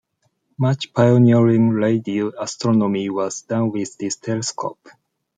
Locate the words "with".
3.69-3.95